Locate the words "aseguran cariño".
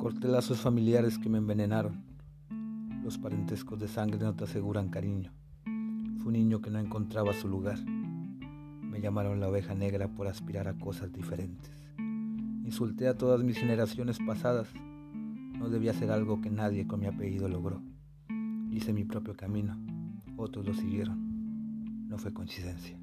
4.44-5.30